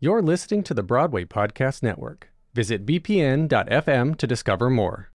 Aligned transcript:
You're 0.00 0.22
listening 0.22 0.62
to 0.62 0.74
the 0.74 0.84
Broadway 0.84 1.24
Podcast 1.24 1.82
Network. 1.82 2.30
Visit 2.54 2.86
bpn.fm 2.86 4.16
to 4.16 4.26
discover 4.28 4.70
more. 4.70 5.10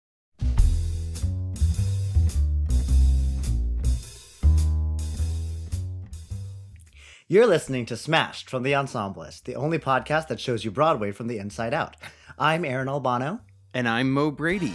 You're 7.28 7.46
listening 7.46 7.86
to 7.86 7.96
Smashed 7.96 8.50
from 8.50 8.64
The 8.64 8.72
Ensemblist, 8.72 9.44
the 9.44 9.54
only 9.54 9.78
podcast 9.78 10.30
that 10.30 10.40
shows 10.40 10.66
you 10.66 10.72
Broadway 10.72 11.12
from 11.12 11.28
the 11.28 11.38
inside 11.38 11.76
out. 11.76 11.96
I'm 12.40 12.66
Aaron 12.66 12.90
Albano. 12.90 13.42
And 13.76 13.88
I'm 13.88 14.12
Mo 14.12 14.32
Brady. 14.32 14.74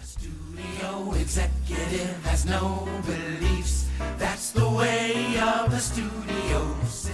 A 0.00 0.02
studio 0.02 1.12
executive 1.12 2.24
has 2.24 2.46
no 2.46 2.88
beliefs. 3.06 3.88
That's 4.18 4.50
the 4.50 4.68
way 4.68 5.38
of 5.40 5.70
the 5.70 5.78
studio 5.78 6.74
system. 6.82 7.07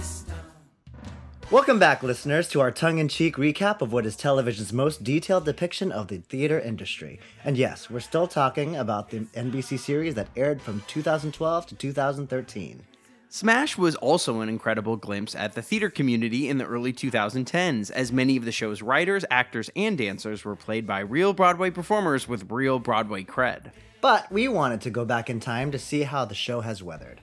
Welcome 1.51 1.77
back, 1.77 2.01
listeners, 2.01 2.47
to 2.49 2.59
our 2.59 2.71
tongue 2.71 2.97
in 2.97 3.07
cheek 3.07 3.35
recap 3.35 3.81
of 3.81 3.93
what 3.93 4.07
is 4.07 4.15
television's 4.15 4.73
most 4.73 5.03
detailed 5.03 5.45
depiction 5.45 5.91
of 5.91 6.07
the 6.07 6.17
theater 6.17 6.59
industry. 6.59 7.19
And 7.43 7.55
yes, 7.55 7.87
we're 7.87 7.99
still 7.99 8.27
talking 8.27 8.75
about 8.75 9.11
the 9.11 9.19
NBC 9.19 9.77
series 9.77 10.15
that 10.15 10.27
aired 10.35 10.59
from 10.59 10.81
2012 10.87 11.67
to 11.67 11.75
2013. 11.75 12.81
Smash 13.29 13.77
was 13.77 13.95
also 13.97 14.41
an 14.41 14.49
incredible 14.49 14.97
glimpse 14.97 15.35
at 15.35 15.53
the 15.53 15.61
theater 15.61 15.91
community 15.91 16.49
in 16.49 16.57
the 16.57 16.65
early 16.65 16.91
2010s, 16.91 17.91
as 17.91 18.11
many 18.11 18.37
of 18.37 18.45
the 18.45 18.51
show's 18.51 18.81
writers, 18.81 19.23
actors, 19.29 19.69
and 19.75 19.99
dancers 19.99 20.43
were 20.43 20.55
played 20.55 20.87
by 20.87 21.01
real 21.01 21.31
Broadway 21.31 21.69
performers 21.69 22.27
with 22.27 22.49
real 22.49 22.79
Broadway 22.79 23.23
cred. 23.23 23.71
But 24.01 24.31
we 24.31 24.47
wanted 24.47 24.81
to 24.81 24.89
go 24.89 25.05
back 25.05 25.29
in 25.29 25.39
time 25.39 25.71
to 25.71 25.77
see 25.77 26.03
how 26.03 26.25
the 26.25 26.33
show 26.33 26.61
has 26.61 26.81
weathered. 26.81 27.21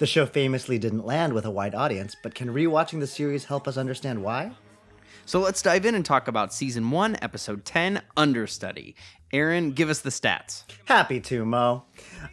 The 0.00 0.06
show 0.06 0.24
famously 0.24 0.78
didn't 0.78 1.04
land 1.04 1.34
with 1.34 1.44
a 1.44 1.50
wide 1.50 1.74
audience, 1.74 2.16
but 2.22 2.34
can 2.34 2.48
rewatching 2.48 3.00
the 3.00 3.06
series 3.06 3.44
help 3.44 3.68
us 3.68 3.76
understand 3.76 4.24
why? 4.24 4.52
So 5.26 5.40
let's 5.40 5.60
dive 5.60 5.84
in 5.84 5.94
and 5.94 6.06
talk 6.06 6.26
about 6.26 6.54
Season 6.54 6.90
1, 6.90 7.18
Episode 7.20 7.66
10, 7.66 8.00
Understudy. 8.16 8.96
Aaron, 9.30 9.72
give 9.72 9.90
us 9.90 10.00
the 10.00 10.08
stats. 10.08 10.64
Happy 10.86 11.20
to, 11.20 11.44
Mo. 11.44 11.84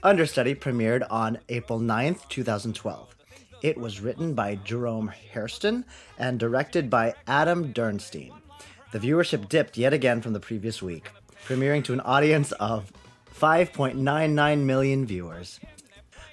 Understudy 0.01 0.55
premiered 0.55 1.05
on 1.09 1.39
April 1.49 1.81
9th, 1.81 2.29
2012. 2.29 3.13
It 3.61 3.77
was 3.77 3.99
written 3.99 4.33
by 4.33 4.55
Jerome 4.55 5.11
Hairston 5.33 5.83
and 6.17 6.39
directed 6.39 6.89
by 6.89 7.15
Adam 7.27 7.73
Dernstein. 7.73 8.31
The 8.93 8.99
viewership 8.99 9.49
dipped 9.49 9.77
yet 9.77 9.91
again 9.91 10.21
from 10.21 10.31
the 10.31 10.39
previous 10.39 10.81
week, 10.81 11.11
premiering 11.45 11.83
to 11.83 11.91
an 11.91 11.99
audience 11.99 12.53
of 12.53 12.93
5.99 13.37 14.61
million 14.61 15.05
viewers. 15.05 15.59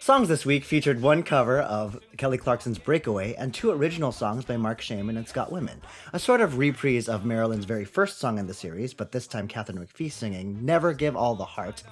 Songs 0.05 0.29
this 0.29 0.45
week 0.45 0.65
featured 0.67 1.01
one 1.01 1.23
cover 1.23 1.63
of 1.63 1.99
Kelly 2.19 2.37
Clarkson's 2.37 2.79
Breakaway 2.79 3.33
and 3.37 3.55
two 3.55 3.71
original 3.71 4.13
songs 4.13 4.45
by 4.45 4.59
Marc 4.59 4.83
Shaiman 4.83 5.17
and 5.17 5.27
Scott 5.27 5.51
Wittman. 5.51 5.79
A 6.13 6.19
sort 6.19 6.43
of 6.43 6.59
reprise 6.59 7.09
of 7.09 7.25
Marilyn's 7.25 7.65
very 7.65 7.87
first 7.87 8.19
song 8.19 8.37
in 8.37 8.47
the 8.47 8.53
series, 8.53 8.93
but 8.93 9.13
this 9.13 9.27
time 9.27 9.49
Katharine 9.49 9.79
McPhee 9.79 10.13
singing 10.13 10.63
Never 10.63 10.93
Give 10.93 11.17
All 11.17 11.35
the 11.35 11.47
Heart, 11.47 11.85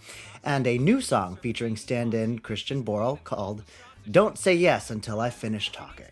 and 0.44 0.66
a 0.66 0.76
new 0.76 1.00
song 1.00 1.38
featuring 1.40 1.74
stand 1.74 2.12
in 2.12 2.40
Christian 2.40 2.84
Borle 2.84 3.24
called 3.24 3.64
Don't 4.10 4.36
Say 4.36 4.56
Yes 4.56 4.90
Until 4.90 5.18
I 5.18 5.30
Finish 5.30 5.72
Talking. 5.72 6.04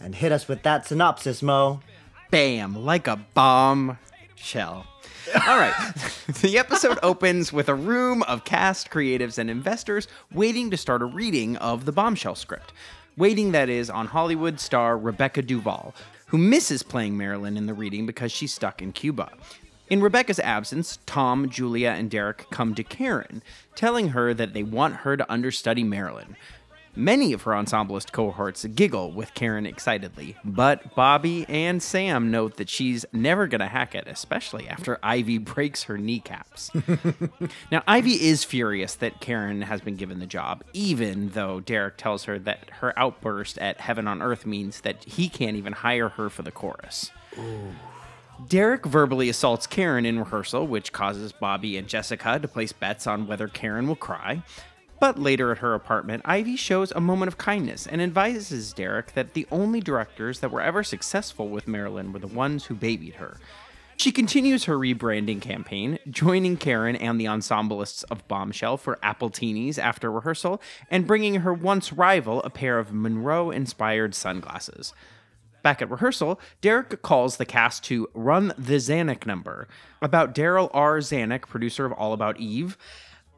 And 0.00 0.12
hit 0.12 0.32
us 0.32 0.48
with 0.48 0.64
that 0.64 0.88
synopsis, 0.88 1.40
Mo. 1.40 1.82
Bam, 2.32 2.84
like 2.84 3.06
a 3.06 3.24
bomb 3.32 3.98
shell. 4.34 4.84
All 5.48 5.58
right. 5.58 5.74
the 6.42 6.58
episode 6.58 6.98
opens 7.02 7.52
with 7.52 7.68
a 7.68 7.74
room 7.74 8.22
of 8.24 8.44
cast, 8.44 8.90
creatives, 8.90 9.38
and 9.38 9.50
investors 9.50 10.08
waiting 10.32 10.70
to 10.70 10.76
start 10.76 11.02
a 11.02 11.06
reading 11.06 11.56
of 11.56 11.84
the 11.84 11.92
bombshell 11.92 12.34
script. 12.34 12.72
Waiting, 13.16 13.52
that 13.52 13.68
is, 13.68 13.90
on 13.90 14.06
Hollywood 14.06 14.60
star 14.60 14.96
Rebecca 14.96 15.42
Duvall, 15.42 15.94
who 16.26 16.38
misses 16.38 16.82
playing 16.82 17.16
Marilyn 17.16 17.56
in 17.56 17.66
the 17.66 17.74
reading 17.74 18.06
because 18.06 18.30
she's 18.30 18.52
stuck 18.52 18.82
in 18.82 18.92
Cuba. 18.92 19.30
In 19.88 20.02
Rebecca's 20.02 20.40
absence, 20.40 20.98
Tom, 21.06 21.48
Julia, 21.48 21.90
and 21.90 22.10
Derek 22.10 22.50
come 22.50 22.74
to 22.74 22.82
Karen, 22.82 23.42
telling 23.74 24.08
her 24.08 24.34
that 24.34 24.52
they 24.52 24.64
want 24.64 24.96
her 24.96 25.16
to 25.16 25.32
understudy 25.32 25.84
Marilyn. 25.84 26.36
Many 26.98 27.34
of 27.34 27.42
her 27.42 27.52
ensemblist 27.52 28.10
cohorts 28.10 28.64
giggle 28.64 29.12
with 29.12 29.34
Karen 29.34 29.66
excitedly, 29.66 30.34
but 30.42 30.94
Bobby 30.94 31.44
and 31.46 31.82
Sam 31.82 32.30
note 32.30 32.56
that 32.56 32.70
she's 32.70 33.04
never 33.12 33.46
going 33.46 33.60
to 33.60 33.66
hack 33.66 33.94
it, 33.94 34.04
especially 34.06 34.66
after 34.66 34.98
Ivy 35.02 35.36
breaks 35.38 35.82
her 35.84 35.98
kneecaps. 35.98 36.70
now, 37.70 37.82
Ivy 37.86 38.12
is 38.12 38.44
furious 38.44 38.94
that 38.94 39.20
Karen 39.20 39.60
has 39.60 39.82
been 39.82 39.96
given 39.96 40.20
the 40.20 40.26
job, 40.26 40.64
even 40.72 41.28
though 41.30 41.60
Derek 41.60 41.98
tells 41.98 42.24
her 42.24 42.38
that 42.38 42.70
her 42.80 42.98
outburst 42.98 43.58
at 43.58 43.78
Heaven 43.78 44.08
on 44.08 44.22
Earth 44.22 44.46
means 44.46 44.80
that 44.80 45.04
he 45.04 45.28
can't 45.28 45.56
even 45.56 45.74
hire 45.74 46.08
her 46.08 46.30
for 46.30 46.42
the 46.42 46.50
chorus. 46.50 47.10
Derek 48.48 48.86
verbally 48.86 49.28
assaults 49.28 49.66
Karen 49.66 50.06
in 50.06 50.18
rehearsal, 50.18 50.66
which 50.66 50.92
causes 50.92 51.32
Bobby 51.32 51.76
and 51.76 51.88
Jessica 51.88 52.38
to 52.38 52.48
place 52.48 52.72
bets 52.72 53.06
on 53.06 53.26
whether 53.26 53.48
Karen 53.48 53.86
will 53.86 53.96
cry. 53.96 54.42
But 54.98 55.18
later 55.18 55.52
at 55.52 55.58
her 55.58 55.74
apartment, 55.74 56.22
Ivy 56.24 56.56
shows 56.56 56.90
a 56.92 57.00
moment 57.00 57.28
of 57.28 57.38
kindness 57.38 57.86
and 57.86 58.00
advises 58.00 58.72
Derek 58.72 59.12
that 59.12 59.34
the 59.34 59.46
only 59.50 59.80
directors 59.80 60.40
that 60.40 60.50
were 60.50 60.62
ever 60.62 60.82
successful 60.82 61.48
with 61.48 61.68
Marilyn 61.68 62.12
were 62.12 62.18
the 62.18 62.26
ones 62.26 62.66
who 62.66 62.74
babied 62.74 63.16
her. 63.16 63.38
She 63.98 64.12
continues 64.12 64.64
her 64.64 64.78
rebranding 64.78 65.40
campaign, 65.40 65.98
joining 66.10 66.58
Karen 66.58 66.96
and 66.96 67.18
the 67.18 67.24
ensemblists 67.24 68.04
of 68.10 68.26
Bombshell 68.28 68.76
for 68.76 68.98
apple 69.02 69.30
Appletinis 69.30 69.78
after 69.78 70.12
rehearsal, 70.12 70.60
and 70.90 71.06
bringing 71.06 71.36
her 71.36 71.52
once 71.54 71.92
rival 71.92 72.42
a 72.42 72.50
pair 72.50 72.78
of 72.78 72.92
Monroe 72.92 73.50
inspired 73.50 74.14
sunglasses. 74.14 74.92
Back 75.62 75.80
at 75.80 75.90
rehearsal, 75.90 76.38
Derek 76.60 77.00
calls 77.02 77.38
the 77.38 77.46
cast 77.46 77.84
to 77.84 78.08
run 78.14 78.52
the 78.58 78.76
Zanuck 78.76 79.26
number 79.26 79.66
about 80.02 80.34
Darryl 80.34 80.70
R. 80.72 80.98
Zanuck, 80.98 81.48
producer 81.48 81.86
of 81.86 81.92
All 81.92 82.12
About 82.12 82.38
Eve. 82.38 82.76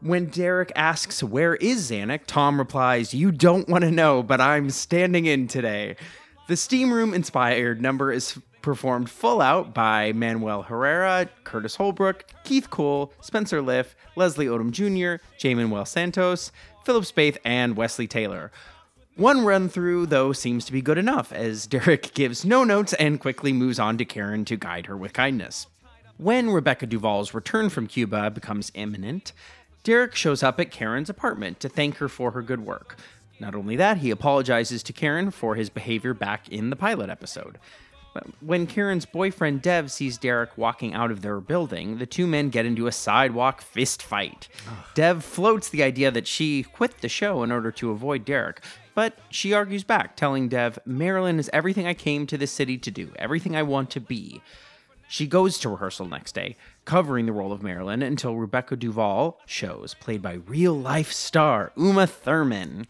When 0.00 0.26
Derek 0.26 0.70
asks, 0.76 1.24
Where 1.24 1.56
is 1.56 1.90
Zanuck? 1.90 2.20
Tom 2.26 2.58
replies, 2.58 3.12
You 3.12 3.32
don't 3.32 3.68
want 3.68 3.82
to 3.82 3.90
know, 3.90 4.22
but 4.22 4.40
I'm 4.40 4.70
standing 4.70 5.26
in 5.26 5.48
today. 5.48 5.96
The 6.46 6.56
Steam 6.56 6.92
Room 6.92 7.12
inspired 7.12 7.82
number 7.82 8.12
is 8.12 8.38
performed 8.62 9.10
full 9.10 9.40
out 9.40 9.74
by 9.74 10.12
Manuel 10.12 10.62
Herrera, 10.62 11.28
Curtis 11.42 11.74
Holbrook, 11.74 12.24
Keith 12.44 12.70
Cole, 12.70 13.12
Spencer 13.20 13.60
Liff, 13.60 13.96
Leslie 14.14 14.46
Odom 14.46 14.70
Jr., 14.70 15.22
J. 15.36 15.54
Manuel 15.54 15.84
Santos, 15.84 16.52
Philip 16.84 17.04
Spaeth, 17.04 17.38
and 17.44 17.76
Wesley 17.76 18.06
Taylor. 18.06 18.52
One 19.16 19.44
run 19.44 19.68
through, 19.68 20.06
though, 20.06 20.32
seems 20.32 20.64
to 20.66 20.72
be 20.72 20.80
good 20.80 20.98
enough, 20.98 21.32
as 21.32 21.66
Derek 21.66 22.12
gives 22.14 22.44
no 22.44 22.62
notes 22.62 22.92
and 22.94 23.18
quickly 23.18 23.52
moves 23.52 23.80
on 23.80 23.98
to 23.98 24.04
Karen 24.04 24.44
to 24.44 24.56
guide 24.56 24.86
her 24.86 24.96
with 24.96 25.12
kindness. 25.12 25.66
When 26.18 26.50
Rebecca 26.50 26.86
Duvall's 26.86 27.32
return 27.32 27.68
from 27.68 27.86
Cuba 27.86 28.30
becomes 28.30 28.72
imminent, 28.74 29.32
Derek 29.88 30.14
shows 30.14 30.42
up 30.42 30.60
at 30.60 30.70
Karen's 30.70 31.08
apartment 31.08 31.60
to 31.60 31.68
thank 31.70 31.96
her 31.96 32.10
for 32.10 32.32
her 32.32 32.42
good 32.42 32.66
work. 32.66 32.98
Not 33.40 33.54
only 33.54 33.74
that, 33.76 33.96
he 33.96 34.10
apologizes 34.10 34.82
to 34.82 34.92
Karen 34.92 35.30
for 35.30 35.54
his 35.54 35.70
behavior 35.70 36.12
back 36.12 36.46
in 36.50 36.68
the 36.68 36.76
pilot 36.76 37.08
episode. 37.08 37.58
But 38.12 38.26
when 38.42 38.66
Karen's 38.66 39.06
boyfriend 39.06 39.62
Dev 39.62 39.90
sees 39.90 40.18
Derek 40.18 40.58
walking 40.58 40.92
out 40.92 41.10
of 41.10 41.22
their 41.22 41.40
building, 41.40 41.96
the 41.96 42.04
two 42.04 42.26
men 42.26 42.50
get 42.50 42.66
into 42.66 42.86
a 42.86 42.92
sidewalk 42.92 43.62
fist 43.62 44.02
fight. 44.02 44.48
Dev 44.92 45.24
floats 45.24 45.70
the 45.70 45.82
idea 45.82 46.10
that 46.10 46.26
she 46.26 46.64
quit 46.64 47.00
the 47.00 47.08
show 47.08 47.42
in 47.42 47.50
order 47.50 47.72
to 47.72 47.90
avoid 47.90 48.26
Derek, 48.26 48.60
but 48.94 49.18
she 49.30 49.54
argues 49.54 49.84
back, 49.84 50.16
telling 50.16 50.50
Dev, 50.50 50.78
Marilyn 50.84 51.38
is 51.38 51.48
everything 51.54 51.86
I 51.86 51.94
came 51.94 52.26
to 52.26 52.36
this 52.36 52.52
city 52.52 52.76
to 52.76 52.90
do, 52.90 53.10
everything 53.16 53.56
I 53.56 53.62
want 53.62 53.88
to 53.92 54.00
be. 54.00 54.42
She 55.08 55.26
goes 55.26 55.58
to 55.60 55.70
rehearsal 55.70 56.06
next 56.06 56.34
day, 56.34 56.58
covering 56.88 57.26
the 57.26 57.32
role 57.32 57.52
of 57.52 57.62
Marilyn 57.62 58.00
until 58.00 58.34
Rebecca 58.34 58.74
Duvall 58.74 59.38
shows, 59.44 59.92
played 59.92 60.22
by 60.22 60.38
real 60.46 60.72
life 60.72 61.12
star 61.12 61.70
Uma 61.76 62.06
Thurman. 62.06 62.86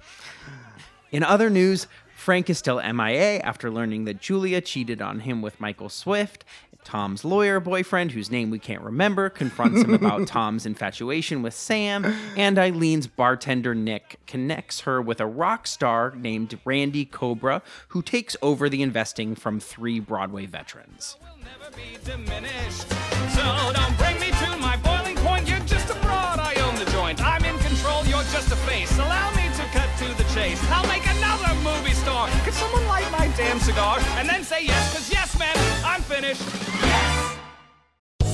In 1.11 1.25
other 1.25 1.51
news, 1.51 1.89
Frank 2.15 2.49
is 2.49 2.59
still 2.59 2.81
MIA 2.81 3.41
after 3.41 3.73
learning 3.73 4.05
that 4.05 4.21
Julia 4.21 4.61
cheated 4.61 5.03
on 5.03 5.19
him 5.19 5.43
with 5.43 5.61
Michael 5.61 5.89
Swift. 5.89 6.45
Tom's 6.85 7.25
lawyer 7.25 7.59
boyfriend, 7.59 8.12
whose 8.12 8.31
name 8.31 8.50
we 8.50 8.61
can't 8.61 8.83
remember, 8.83 9.29
confronts 9.29 9.83
him 9.83 9.93
about 9.93 10.27
Tom's 10.29 10.65
infatuation 10.65 11.43
with 11.43 11.55
Sam, 11.55 12.05
and 12.37 12.56
Eileen's 12.56 13.09
bartender 13.09 13.75
Nick 13.75 14.21
connects 14.29 14.83
her 14.83 15.03
with 15.03 15.21
a 15.21 15.27
rock 15.27 15.67
star 15.67 16.15
named 16.17 16.56
Randy 16.65 17.05
Cobra, 17.05 17.62
who 17.89 18.03
takes 18.03 18.37
over 18.43 18.69
the 18.69 18.81
investing 18.81 19.35
from 19.35 19.59
three 19.59 19.99
Broadway 19.99 20.47
veterans. 20.47 21.17
Never 21.49 21.71
be 21.77 21.97
diminished. 22.05 22.89
So 23.33 23.45
don't 23.73 23.97
bring 23.97 24.19
me 24.21 24.31
to 24.43 24.56
my 24.59 24.77
boiling 24.85 25.17
point. 25.17 25.49
You're 25.49 25.67
just 25.75 25.89
a 25.91 25.95
broad. 26.00 26.39
I 26.39 26.55
own 26.65 26.75
the 26.77 26.91
joint. 26.91 27.25
I'm 27.25 27.45
in 27.45 27.56
control. 27.59 28.05
You're 28.05 28.29
just 28.37 28.53
a 28.53 28.56
face. 28.69 28.93
Allow 28.99 29.31
me 29.35 29.45
to 29.59 29.65
cut 29.77 29.89
to 30.03 30.09
the 30.21 30.27
chase. 30.35 30.61
I'll 30.71 30.87
make 30.89 31.06
another 31.17 31.55
movie 31.69 31.95
star. 31.95 32.29
Could 32.45 32.55
someone 32.55 32.87
light 32.87 33.11
my 33.12 33.29
damn 33.37 33.59
cigar 33.61 33.99
and 34.19 34.29
then 34.29 34.43
say 34.45 34.65
yes? 34.65 34.93
Cause 34.93 35.11
yes, 35.11 35.39
man, 35.39 35.56
I'm 35.85 36.03
finished. 36.03 36.43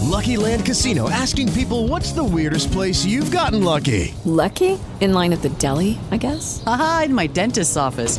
Lucky 0.02 0.36
Land 0.36 0.64
Casino 0.64 1.10
asking 1.10 1.52
people 1.52 1.88
what's 1.88 2.12
the 2.12 2.24
weirdest 2.24 2.72
place 2.72 3.04
you've 3.04 3.30
gotten 3.30 3.62
lucky? 3.64 4.14
Lucky? 4.24 4.78
In 5.00 5.12
line 5.12 5.32
at 5.32 5.42
the 5.42 5.50
deli, 5.50 5.98
I 6.10 6.16
guess? 6.16 6.62
Aha, 6.66 7.02
in 7.06 7.14
my 7.14 7.26
dentist's 7.26 7.76
office. 7.76 8.18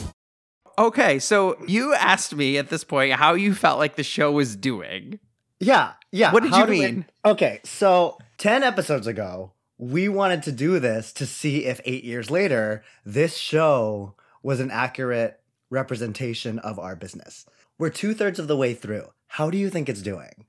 Okay, 0.77 1.19
so 1.19 1.57
you 1.67 1.93
asked 1.93 2.35
me 2.35 2.57
at 2.57 2.69
this 2.69 2.83
point 2.83 3.13
how 3.13 3.33
you 3.33 3.53
felt 3.53 3.79
like 3.79 3.95
the 3.95 4.03
show 4.03 4.31
was 4.31 4.55
doing. 4.55 5.19
Yeah, 5.59 5.93
yeah. 6.11 6.31
What 6.31 6.43
did 6.43 6.51
How 6.51 6.65
you 6.65 6.71
mean? 6.71 7.05
okay, 7.23 7.59
so 7.63 8.17
10 8.37 8.63
episodes 8.63 9.05
ago, 9.05 9.53
we 9.77 10.09
wanted 10.09 10.43
to 10.43 10.51
do 10.51 10.79
this 10.79 11.11
to 11.13 11.25
see 11.25 11.65
if 11.65 11.81
eight 11.85 12.03
years 12.03 12.31
later, 12.31 12.83
this 13.05 13.37
show 13.37 14.15
was 14.43 14.59
an 14.59 14.71
accurate 14.71 15.39
representation 15.69 16.59
of 16.59 16.79
our 16.79 16.95
business. 16.95 17.45
We're 17.77 17.89
two 17.89 18.13
thirds 18.13 18.39
of 18.39 18.47
the 18.47 18.57
way 18.57 18.73
through. 18.73 19.05
How 19.27 19.49
do 19.49 19.57
you 19.57 19.69
think 19.69 19.87
it's 19.87 20.01
doing? 20.01 20.45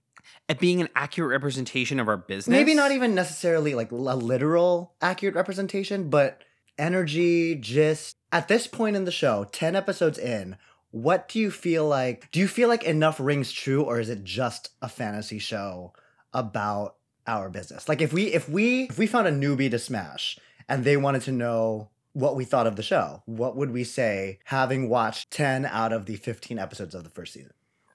At 0.48 0.58
being 0.58 0.80
an 0.80 0.88
accurate 0.96 1.30
representation 1.30 2.00
of 2.00 2.08
our 2.08 2.16
business. 2.16 2.48
Maybe 2.52 2.74
not 2.74 2.90
even 2.92 3.14
necessarily 3.14 3.74
like 3.74 3.92
a 3.92 3.94
literal 3.94 4.94
accurate 5.00 5.34
representation, 5.34 6.10
but 6.10 6.42
energy, 6.78 7.54
gist. 7.54 8.16
At 8.32 8.48
this 8.48 8.66
point 8.66 8.96
in 8.96 9.04
the 9.04 9.12
show, 9.12 9.44
10 9.52 9.76
episodes 9.76 10.18
in, 10.18 10.56
what 10.90 11.28
do 11.28 11.38
you 11.38 11.50
feel 11.50 11.86
like? 11.86 12.30
Do 12.30 12.40
you 12.40 12.48
feel 12.48 12.68
like 12.68 12.82
enough 12.82 13.20
rings 13.20 13.52
true 13.52 13.82
or 13.82 14.00
is 14.00 14.08
it 14.08 14.24
just 14.24 14.70
a 14.80 14.88
fantasy 14.88 15.38
show 15.38 15.92
about 16.32 16.96
our 17.26 17.50
business? 17.50 17.90
Like 17.90 18.00
if 18.00 18.12
we 18.12 18.24
if 18.24 18.48
we 18.48 18.84
if 18.84 18.98
we 18.98 19.06
found 19.06 19.28
a 19.28 19.32
newbie 19.32 19.70
to 19.70 19.78
smash 19.78 20.38
and 20.66 20.82
they 20.82 20.96
wanted 20.96 21.22
to 21.22 21.32
know 21.32 21.90
what 22.14 22.34
we 22.34 22.44
thought 22.44 22.66
of 22.66 22.76
the 22.76 22.82
show, 22.82 23.22
what 23.26 23.54
would 23.56 23.70
we 23.70 23.84
say 23.84 24.38
having 24.44 24.88
watched 24.88 25.30
10 25.30 25.66
out 25.66 25.92
of 25.92 26.06
the 26.06 26.16
15 26.16 26.58
episodes 26.58 26.94
of 26.94 27.04
the 27.04 27.10
first 27.10 27.34
season? 27.34 27.52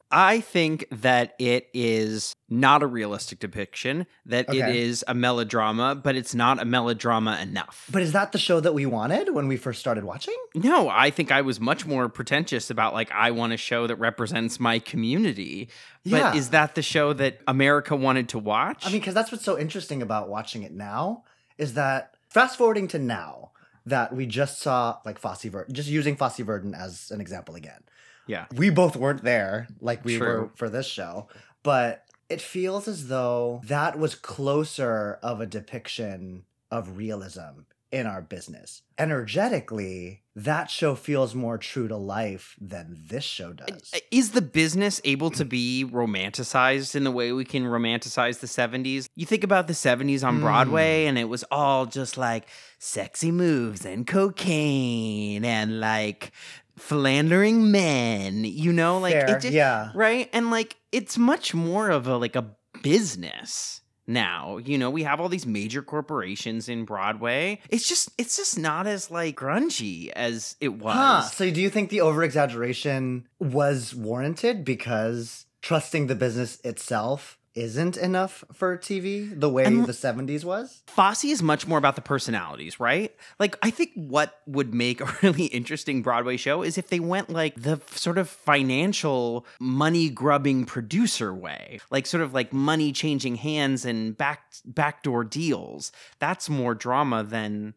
I 0.10 0.40
think 0.40 0.86
that 0.90 1.36
it 1.38 1.68
is 1.74 2.34
not 2.50 2.82
a 2.82 2.88
realistic 2.88 3.40
depiction, 3.40 4.08
that 4.26 4.46
it 4.54 4.64
Okay. 4.64 4.80
is 4.80 5.04
a 5.08 5.14
melodrama, 5.14 5.96
but 5.96 6.16
it's 6.16 6.34
not 6.34 6.62
a 6.62 6.66
melodrama 6.66 7.38
enough. 7.42 7.90
But 7.92 8.02
is 8.02 8.14
that 8.14 8.32
the 8.32 8.38
show 8.38 8.62
that 8.62 8.74
we 8.74 8.86
wanted 8.86 9.34
when 9.34 9.50
we 9.50 9.58
first 9.58 9.82
started 9.82 10.06
watching? 10.06 10.36
No, 10.56 10.88
I 10.88 11.10
think 11.10 11.30
I 11.32 11.42
was 11.42 11.60
much 11.60 11.86
more 11.86 12.08
pretentious 12.08 12.70
about 12.70 12.94
like 12.94 13.12
I 13.12 13.32
want 13.32 13.52
a 13.52 13.58
show 13.58 13.86
that 13.88 13.98
represents 13.98 14.60
my 14.62 14.80
community. 14.80 15.70
But 16.06 16.18
Yeah. 16.18 16.36
is 16.36 16.50
that 16.52 16.76
the 16.76 16.82
show 16.82 17.12
that 17.14 17.42
America 17.46 17.96
wanted 17.96 18.30
to 18.30 18.40
watch? 18.40 18.86
I 18.86 18.90
mean, 18.92 19.00
because 19.02 19.14
that's 19.14 19.32
what's 19.32 19.44
so 19.44 19.60
interesting 19.60 20.02
about 20.02 20.30
watching 20.30 20.64
it 20.64 20.72
now 20.72 21.24
is 21.58 21.74
that 21.74 22.16
fast 22.30 22.58
forwarding 22.58 22.88
to 22.90 23.00
now 23.00 23.52
that 23.86 24.16
we 24.16 24.26
just 24.26 24.62
saw 24.62 25.00
like 25.06 25.20
Fosse 25.20 25.44
Verdon, 25.44 25.74
just 25.74 25.90
using 25.90 26.16
Fosse 26.16 26.38
Verdon 26.40 26.74
as 26.74 27.12
an 27.12 27.20
example 27.20 27.56
again. 27.56 27.82
Yeah. 28.28 28.46
We 28.56 28.70
both 28.70 28.96
weren't 28.96 29.24
there 29.24 29.68
like 29.82 30.04
we 30.06 30.18
True. 30.18 30.28
were 30.28 30.50
for 30.56 30.70
this 30.70 30.86
show, 30.88 31.28
but 31.64 32.04
it 32.30 32.42
feels 32.42 32.88
as 32.88 33.08
though 33.08 33.62
that 33.66 33.98
was 33.98 34.14
closer 34.16 35.18
of 35.24 35.42
a 35.42 35.46
depiction 35.46 36.44
of 36.70 36.98
realism 36.98 37.62
in 37.90 38.06
our 38.06 38.22
business. 38.22 38.82
Energetically, 38.98 40.24
that 40.36 40.70
show 40.70 40.94
feels 40.96 41.34
more 41.36 41.58
true 41.58 41.88
to 41.88 41.96
life 41.96 42.56
than 42.60 42.98
this 43.08 43.24
show 43.24 43.54
does. 43.54 43.94
Is 44.12 44.32
the 44.32 44.42
business 44.42 45.00
able 45.04 45.32
to 45.32 45.46
be 45.46 45.86
romanticized 45.90 46.96
in 46.96 47.04
the 47.06 47.12
way 47.12 47.32
we 47.32 47.46
can 47.46 47.64
romanticize 47.64 48.40
the 48.40 48.48
70s? 48.48 49.08
You 49.16 49.26
think 49.26 49.44
about 49.44 49.68
the 49.68 49.74
70s 49.74 50.24
on 50.26 50.42
Broadway, 50.42 51.04
Hmm. 51.04 51.10
and 51.10 51.18
it 51.18 51.26
was 51.30 51.44
all 51.52 51.86
just 51.86 52.18
like 52.18 52.48
sexy 52.80 53.32
moves 53.32 53.86
and 53.86 54.06
cocaine 54.08 55.46
and 55.46 55.80
like 55.80 56.32
philandering 56.78 57.72
men, 57.72 58.44
you 58.46 58.72
know? 58.72 59.00
Like, 59.00 59.14
Fair, 59.14 59.38
it 59.38 59.42
just, 59.42 59.54
yeah. 59.54 59.92
Right? 59.94 60.30
And 60.34 60.52
like, 60.52 60.76
it's 60.92 61.18
much 61.18 61.54
more 61.54 61.90
of 61.90 62.08
a 62.08 62.18
like 62.18 62.36
a 62.36 62.56
business 62.82 63.82
now 64.08 64.58
you 64.58 64.78
know 64.78 64.90
we 64.90 65.04
have 65.04 65.20
all 65.20 65.28
these 65.28 65.46
major 65.46 65.82
corporations 65.82 66.70
in 66.70 66.86
broadway 66.86 67.60
it's 67.70 67.88
just 67.88 68.10
it's 68.18 68.38
just 68.38 68.58
not 68.58 68.88
as 68.88 69.12
like 69.12 69.36
grungy 69.36 70.10
as 70.12 70.56
it 70.62 70.70
was 70.70 70.96
Huh. 70.96 71.22
So 71.24 71.52
do 71.52 71.62
you 71.62 71.70
think 71.70 71.90
the 71.90 72.02
over 72.02 72.24
exaggeration 72.24 73.28
was 73.40 73.94
warranted 73.94 74.64
because 74.64 75.46
trusting 75.62 76.08
the 76.08 76.16
business 76.16 76.60
itself 76.64 77.38
isn't 77.58 77.98
enough 77.98 78.44
for 78.54 78.78
TV 78.78 79.28
the 79.40 79.50
way 79.50 79.66
And- 79.66 79.86
the 79.86 79.92
70s 79.94 80.46
was? 80.46 80.84
Fosse 80.88 81.26
is 81.26 81.42
much 81.44 81.68
more 81.68 81.78
about 81.78 81.96
the 81.96 82.02
personalities, 82.02 82.80
right? 82.80 83.14
Like, 83.40 83.58
I 83.62 83.70
think 83.72 83.92
what 83.96 84.40
would 84.46 84.74
make 84.74 85.02
a 85.02 85.06
really 85.24 85.46
interesting 85.46 86.02
Broadway 86.02 86.38
show 86.38 86.62
is 86.64 86.78
if 86.78 86.90
they 86.90 87.00
went 87.00 87.30
like 87.30 87.56
the 87.62 87.82
sort 87.92 88.18
of 88.18 88.30
financial, 88.30 89.46
money 89.60 90.10
grubbing 90.10 90.66
producer 90.66 91.34
way, 91.34 91.80
like 91.90 92.06
sort 92.06 92.22
of 92.24 92.34
like 92.34 92.54
money 92.54 92.92
changing 92.92 93.36
hands 93.36 93.86
and 93.86 94.18
back 94.18 94.42
backdoor 94.66 95.24
deals. 95.24 95.92
That's 96.20 96.50
more 96.50 96.76
drama 96.76 97.24
than 97.24 97.74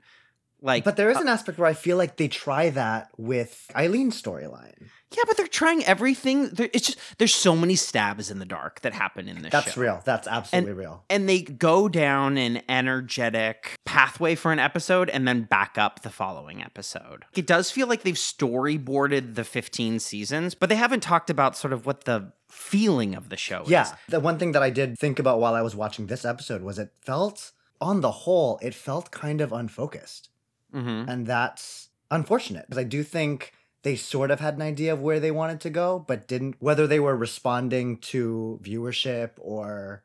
like. 0.63 0.85
But 0.85 0.97
there 0.97 1.11
is 1.11 1.17
uh, 1.17 1.21
an 1.23 1.29
aspect 1.29 1.59
where 1.59 1.69
I 1.69 1.75
feel 1.75 1.97
like 1.97 2.17
they 2.17 2.29
try 2.29 2.71
that 2.71 3.09
with 3.17 3.67
Eileen's 3.75 4.21
storyline. 4.21 4.89
yeah, 5.17 5.23
but 5.27 5.37
they're 5.37 5.47
trying 5.47 5.85
everything. 5.85 6.49
There- 6.51 6.71
It's 6.73 6.87
just 6.87 6.99
there's 7.19 7.35
so 7.35 7.57
many 7.57 7.75
stabs 7.77 8.31
in 8.31 8.39
the 8.39 8.45
dark 8.47 8.81
that 8.83 8.93
happen 8.93 9.29
in 9.29 9.43
this. 9.43 9.53
That's 9.53 9.73
show. 9.73 9.81
real. 9.81 10.03
That's 10.05 10.29
absolutely 10.29 10.73
real. 10.73 11.05
and 11.11 11.29
they 11.29 11.43
go 11.43 11.89
down 11.89 12.39
an 12.39 12.63
energetic 12.69 13.75
pathway 13.85 14.35
for 14.35 14.53
an 14.53 14.59
episode 14.59 15.09
and 15.11 15.27
then 15.27 15.43
back 15.45 15.77
up 15.79 16.03
the 16.03 16.11
following 16.11 16.63
episode. 16.63 17.25
It 17.35 17.47
does 17.47 17.71
feel 17.71 17.87
like 17.87 18.03
they've 18.03 18.15
storyboarded 18.15 19.35
the 19.35 19.45
15 19.45 19.99
seasons, 19.99 20.55
but 20.55 20.69
they 20.69 20.77
haven't 20.77 21.01
talked 21.03 21.31
about 21.31 21.57
sort 21.57 21.73
of 21.73 21.87
what 21.87 22.05
the 22.05 22.33
feeling 22.49 23.15
of 23.15 23.29
the 23.29 23.37
show 23.37 23.63
is. 23.63 23.69
Yeah. 23.71 23.95
The 24.09 24.21
one 24.21 24.39
thing 24.39 24.53
that 24.53 24.63
I 24.63 24.71
did 24.71 24.99
think 24.99 25.19
about 25.19 25.41
while 25.41 25.55
I 25.55 25.63
was 25.63 25.75
watching 25.77 26.07
this 26.07 26.25
episode 26.25 26.63
was 26.63 26.79
it 26.79 26.91
felt, 27.01 27.53
on 27.81 28.01
the 28.01 28.11
whole, 28.11 28.59
it 28.63 28.75
felt 28.75 29.11
kind 29.11 29.41
of 29.41 29.53
unfocused. 29.53 30.30
Mhm. 30.75 31.09
And 31.09 31.27
that's 31.27 31.89
unfortunate 32.11 32.67
because 32.69 32.79
I 32.81 32.85
do 32.85 33.03
think 33.03 33.53
they 33.83 33.97
sort 33.97 34.31
of 34.31 34.41
had 34.41 34.55
an 34.55 34.63
idea 34.63 34.93
of 34.93 35.01
where 35.01 35.21
they 35.21 35.31
wanted 35.31 35.61
to 35.63 35.71
go, 35.71 35.99
but 36.07 36.29
didn't, 36.29 36.57
whether 36.59 36.87
they 36.87 37.01
were 37.01 37.17
responding 37.17 37.97
to 37.99 38.61
viewership 38.63 39.31
or 39.39 40.03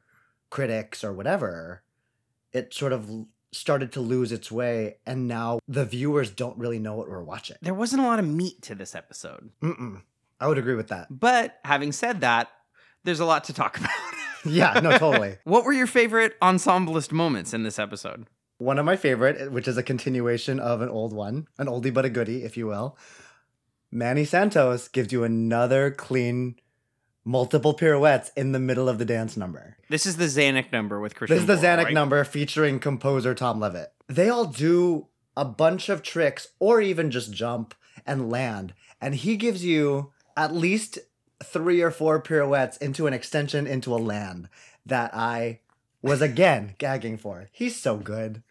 critics 0.49 1.03
or 1.03 1.11
whatever, 1.11 1.83
it 2.53 2.73
sort 2.73 2.93
of 2.93 3.09
started 3.51 3.91
to 3.93 4.01
lose 4.01 4.31
its 4.31 4.51
way. 4.51 4.97
And 5.05 5.27
now 5.27 5.59
the 5.67 5.85
viewers 5.85 6.29
don't 6.29 6.57
really 6.57 6.79
know 6.79 6.95
what 6.95 7.09
we're 7.09 7.23
watching. 7.23 7.57
There 7.61 7.73
wasn't 7.73 8.01
a 8.01 8.05
lot 8.05 8.19
of 8.19 8.27
meat 8.27 8.61
to 8.63 8.75
this 8.75 8.95
episode. 8.95 9.49
Mm-mm. 9.61 10.01
I 10.39 10.47
would 10.47 10.57
agree 10.57 10.75
with 10.75 10.87
that. 10.89 11.07
But 11.09 11.59
having 11.63 11.91
said 11.91 12.21
that, 12.21 12.49
there's 13.03 13.19
a 13.19 13.25
lot 13.25 13.45
to 13.45 13.53
talk 13.53 13.77
about. 13.79 13.89
Yeah, 14.45 14.79
no, 14.79 14.97
totally. 14.97 15.37
what 15.43 15.65
were 15.65 15.73
your 15.73 15.87
favorite 15.87 16.39
ensemblist 16.41 17.11
moments 17.11 17.53
in 17.53 17.63
this 17.63 17.79
episode? 17.79 18.27
One 18.57 18.79
of 18.79 18.85
my 18.85 18.95
favorite, 18.95 19.39
eh, 19.39 19.47
which 19.47 19.67
is 19.67 19.77
a 19.77 19.83
continuation 19.83 20.59
of 20.59 20.81
an 20.81 20.89
old 20.89 21.13
one, 21.13 21.47
an 21.57 21.67
oldie 21.67 21.93
but 21.93 22.05
a 22.05 22.09
goodie, 22.09 22.43
if 22.43 22.55
you 22.57 22.67
will. 22.67 22.97
Manny 23.91 24.25
Santos 24.25 24.87
gives 24.87 25.11
you 25.11 25.23
another 25.23 25.91
clean, 25.91 26.55
multiple 27.23 27.73
pirouettes 27.73 28.31
in 28.35 28.51
the 28.51 28.59
middle 28.59 28.89
of 28.89 28.97
the 28.97 29.05
dance 29.05 29.37
number. 29.37 29.77
This 29.89 30.05
is 30.05 30.17
the 30.17 30.25
Zanuck 30.25 30.71
number 30.71 30.99
with 30.99 31.15
Christian. 31.15 31.35
This 31.35 31.41
is 31.41 31.61
the 31.61 31.67
Zanuck 31.67 31.85
right? 31.85 31.93
number 31.93 32.23
featuring 32.23 32.79
composer 32.79 33.33
Tom 33.33 33.59
Levitt. 33.59 33.93
They 34.07 34.29
all 34.29 34.45
do 34.45 35.07
a 35.37 35.45
bunch 35.45 35.89
of 35.89 36.01
tricks 36.01 36.47
or 36.59 36.81
even 36.81 37.11
just 37.11 37.33
jump 37.33 37.73
and 38.05 38.29
land. 38.29 38.73
And 39.01 39.15
he 39.15 39.37
gives 39.37 39.65
you 39.65 40.11
at 40.37 40.53
least 40.53 40.99
three 41.43 41.81
or 41.81 41.91
four 41.91 42.21
pirouettes 42.21 42.77
into 42.77 43.07
an 43.07 43.13
extension 43.13 43.67
into 43.67 43.93
a 43.93 43.97
land 43.97 44.49
that 44.85 45.13
I 45.13 45.59
was 46.05 46.21
again 46.21 46.75
gagging 46.77 47.17
for. 47.17 47.49
He's 47.51 47.75
so 47.75 47.97
good. 47.97 48.43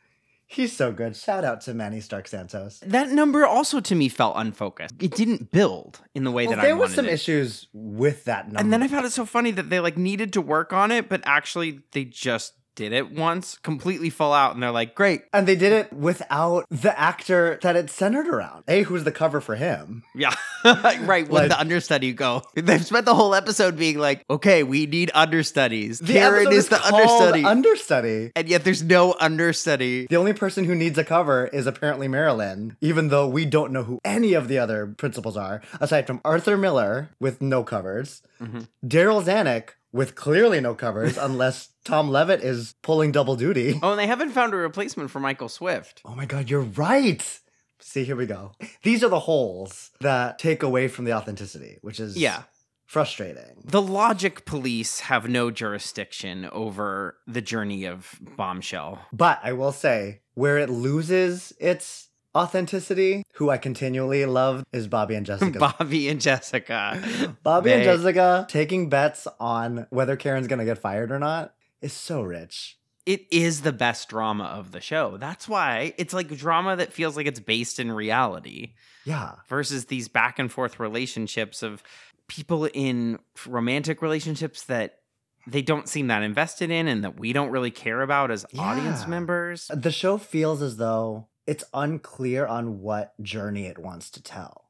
He's 0.46 0.76
so 0.76 0.92
good. 0.92 1.16
Shout 1.16 1.42
out 1.44 1.62
to 1.62 1.75
Manny 1.75 2.00
Stark 2.00 2.28
Santos. 2.28 2.80
That 2.84 3.11
number 3.11 3.46
also 3.46 3.80
to 3.80 3.94
me 3.94 4.08
felt 4.08 4.34
unfocused. 4.37 4.94
It 5.00 5.12
didn't 5.16 5.50
build 5.50 6.00
in 6.14 6.25
the 6.25 6.30
way 6.30 6.46
Well, 6.46 6.56
that 6.56 6.62
there 6.62 6.73
I 6.73 6.75
was 6.75 6.90
wanted 6.90 6.96
some 6.96 7.06
it. 7.06 7.12
issues 7.12 7.68
with 7.73 8.25
that 8.26 8.46
number. 8.46 8.61
And 8.61 8.73
then 8.73 8.82
I 8.82 8.88
found 8.88 9.06
it 9.06 9.12
so 9.12 9.25
funny 9.25 9.50
that 9.52 9.70
they 9.70 9.80
like 9.80 9.96
needed 9.96 10.32
to 10.34 10.40
work 10.42 10.73
on 10.73 10.90
it, 10.92 11.08
but 11.08 11.23
actually 11.25 11.80
they 11.92 12.04
just 12.04 12.52
did 12.75 12.93
it 12.93 13.12
once, 13.12 13.59
completely 13.59 14.11
full 14.11 14.33
out, 14.33 14.54
and 14.54 14.62
they're 14.62 14.71
like, 14.71 14.95
great. 14.95 15.23
And 15.33 15.47
they 15.47 15.57
did 15.57 15.73
it 15.73 15.93
without 15.93 16.64
the 16.71 16.99
actor 16.99 17.59
that 17.62 17.76
it's 17.76 17.93
centered 17.93 18.26
around. 18.28 18.64
A, 18.69 18.83
who's 18.83 19.04
the 19.04 19.12
cover 19.12 19.40
for 19.40 19.54
him? 19.57 20.02
Yeah. 20.14 20.35
right. 20.64 21.28
When 21.28 21.43
Like- 21.43 21.49
the 21.50 21.61
understudy 21.61 22.12
go. 22.12 22.43
They've 22.54 22.85
spent 22.85 23.04
the 23.07 23.14
whole 23.14 23.35
episode 23.35 23.76
being 23.76 23.99
like, 23.99 24.25
okay, 24.28 24.62
we 24.62 24.87
need 24.87 25.11
understudies. 25.14 25.99
The 25.99 26.14
Karen 26.14 26.47
episode 26.47 26.57
is 26.57 26.69
the 26.69 26.85
understudy. 26.87 27.45
Understudy. 27.45 28.33
and 28.35 28.49
yet 28.49 28.64
there's 28.64 28.83
no 28.83 29.14
understudy. 29.21 30.07
The 30.09 30.16
only 30.16 30.33
person 30.33 30.64
who 30.64 30.75
needs 30.75 30.99
a 30.99 31.04
cover 31.04 31.47
is 31.49 31.66
apparently 31.66 32.09
Marilyn, 32.09 32.76
even 32.81 33.09
though 33.09 33.28
we 33.28 33.45
don't 33.45 33.73
know 33.73 33.85
who 33.85 34.00
any 34.04 34.33
of 34.35 34.49
the 34.49 34.59
other 34.59 34.87
principals 34.87 35.37
are, 35.37 35.62
aside 35.81 36.07
from 36.07 36.21
Arthur 36.25 36.57
Miller 36.57 37.11
with 37.21 37.40
no 37.43 37.62
covers, 37.62 38.23
Mm-hmm. 38.40 38.62
Darryl 38.87 39.23
Zanuck 39.25 39.71
with 39.94 40.14
clearly 40.14 40.60
no 40.60 40.74
covers, 40.74 41.16
unless 41.28 41.70
Tom 41.84 42.10
Levitt 42.10 42.42
is 42.42 42.74
pulling 42.82 43.12
double 43.12 43.36
duty. 43.36 43.78
Oh, 43.82 43.92
and 43.92 43.98
they 43.98 44.06
haven't 44.08 44.32
found 44.32 44.52
a 44.52 44.56
replacement 44.56 45.10
for 45.10 45.20
Michael 45.20 45.48
Swift. 45.48 46.02
Oh 46.04 46.14
my 46.14 46.26
god, 46.26 46.50
you're 46.50 46.60
right. 46.60 47.40
See, 47.80 48.04
here 48.04 48.16
we 48.16 48.26
go. 48.26 48.52
These 48.82 49.04
are 49.04 49.08
the 49.08 49.20
holes 49.20 49.90
that 50.00 50.38
take 50.38 50.62
away 50.62 50.88
from 50.88 51.04
the 51.04 51.12
authenticity, 51.12 51.78
which 51.82 52.00
is 52.00 52.16
Yeah. 52.16 52.42
frustrating. 52.86 53.62
The 53.64 53.82
logic 53.82 54.44
police 54.46 55.00
have 55.00 55.28
no 55.28 55.50
jurisdiction 55.50 56.46
over 56.52 57.16
the 57.26 57.40
journey 57.42 57.84
of 57.84 58.18
Bombshell. 58.36 59.00
But 59.12 59.38
I 59.42 59.52
will 59.52 59.72
say, 59.72 60.20
where 60.34 60.58
it 60.58 60.70
loses 60.70 61.52
its 61.60 62.08
authenticity, 62.35 63.23
who 63.35 63.50
I 63.50 63.59
continually 63.59 64.25
love 64.26 64.64
is 64.73 64.88
Bobby 64.88 65.14
and 65.14 65.25
Jessica. 65.26 65.59
Bobby 65.79 66.09
and 66.09 66.21
Jessica. 66.21 67.37
Bobby 67.43 67.73
and 67.73 67.85
Jessica 67.85 68.47
taking 68.49 68.88
bets 68.88 69.26
on 69.41 69.87
whether 69.91 70.17
Karen's 70.17 70.47
gonna 70.47 70.64
get 70.64 70.79
fired 70.79 71.11
or 71.12 71.19
not 71.19 71.55
is 71.81 71.93
so 71.93 72.23
rich. 72.23 72.79
It 73.07 73.26
is 73.31 73.61
the 73.61 73.73
best 73.73 74.09
drama 74.09 74.45
of 74.45 74.73
the 74.73 74.81
show. 74.81 75.19
That's 75.19 75.47
why 75.47 75.93
it's 75.99 76.14
like 76.14 76.29
drama 76.37 76.76
that 76.76 76.93
feels 76.93 77.17
like 77.17 77.26
it's 77.26 77.41
based 77.41 77.79
in 77.79 77.93
reality 77.93 78.73
Yeah. 79.05 79.33
versus 79.47 79.87
these 79.87 80.09
back 80.09 80.38
and 80.38 80.50
forth 80.50 80.81
relationships 80.81 81.62
of 81.62 81.83
people 82.29 82.64
in 82.73 83.19
romantic 83.47 84.00
relationships 84.00 84.62
that 84.64 85.00
they 85.47 85.61
don't 85.61 85.87
seem 85.91 86.07
that 86.07 86.23
invested 86.23 86.71
in 86.71 86.88
and 86.88 87.05
that 87.05 87.21
we 87.21 87.35
don't 87.35 87.50
really 87.50 87.71
care 87.71 88.00
about 88.00 88.31
as 88.31 88.47
audience 88.57 89.07
members. 89.07 89.71
The 89.75 89.93
show 89.93 90.17
feels 90.17 90.62
as 90.62 90.79
though 90.79 91.29
it's 91.46 91.64
unclear 91.74 92.46
on 92.46 92.80
what 92.80 93.20
journey 93.22 93.66
it 93.66 93.78
wants 93.78 94.10
to 94.12 94.22
tell. 94.22 94.64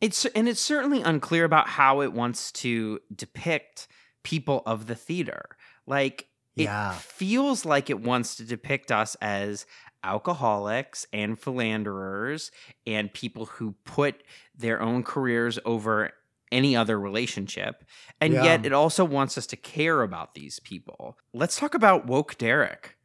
It's 0.00 0.24
and 0.26 0.48
it's 0.48 0.60
certainly 0.60 1.02
unclear 1.02 1.44
about 1.44 1.68
how 1.68 2.00
it 2.02 2.12
wants 2.12 2.50
to 2.52 3.00
depict 3.14 3.88
people 4.22 4.62
of 4.66 4.86
the 4.86 4.94
theater. 4.94 5.56
Like 5.86 6.28
it 6.56 6.64
Yeah. 6.64 6.92
feels 6.94 7.64
like 7.64 7.88
it 7.90 8.00
wants 8.00 8.34
to 8.36 8.44
depict 8.44 8.90
us 8.90 9.14
as 9.20 9.66
alcoholics 10.02 11.06
and 11.12 11.38
philanderers 11.38 12.50
and 12.86 13.12
people 13.12 13.46
who 13.46 13.72
put 13.84 14.22
their 14.56 14.80
own 14.82 15.02
careers 15.02 15.58
over 15.64 16.10
any 16.50 16.74
other 16.74 16.98
relationship. 16.98 17.84
And 18.20 18.32
Yeah. 18.34 18.44
yet 18.44 18.66
it 18.66 18.72
also 18.72 19.04
wants 19.04 19.38
us 19.38 19.46
to 19.48 19.56
care 19.56 20.02
about 20.02 20.34
these 20.34 20.58
people. 20.58 21.16
Let's 21.32 21.56
talk 21.56 21.74
about 21.74 22.06
woke 22.06 22.36
Derek. 22.38 22.96